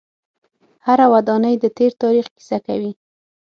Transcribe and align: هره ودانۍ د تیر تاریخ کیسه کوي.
هره 0.85 1.05
ودانۍ 1.13 1.55
د 1.59 1.65
تیر 1.77 1.91
تاریخ 2.03 2.25
کیسه 2.35 2.57
کوي. 2.65 2.91